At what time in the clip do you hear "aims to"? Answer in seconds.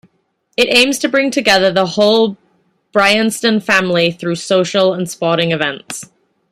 0.75-1.07